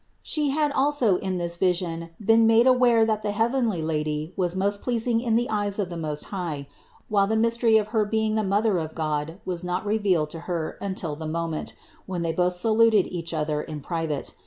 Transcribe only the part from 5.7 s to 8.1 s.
of the Most High; while the mystery of her